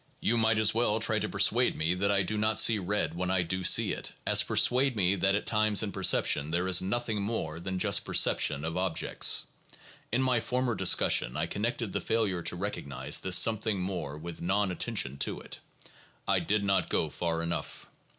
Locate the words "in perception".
5.83-6.49